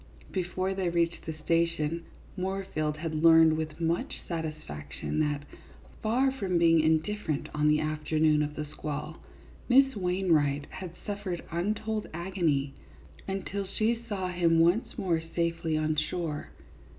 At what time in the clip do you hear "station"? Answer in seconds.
1.33-2.05